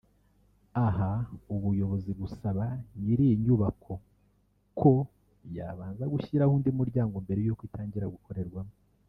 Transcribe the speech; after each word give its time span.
Aha 0.85 1.11
ubuyobozi 1.53 2.11
busaba 2.19 2.63
nyiri 3.01 3.23
iyi 3.27 3.35
nyubako 3.43 3.93
ko 4.79 4.91
yabanza 5.55 6.03
gushyiraho 6.13 6.51
undi 6.57 6.69
muryango 6.79 7.15
mbere 7.25 7.39
y’uko 7.45 7.61
itangira 7.69 8.13
gukorerwamo 8.15 8.73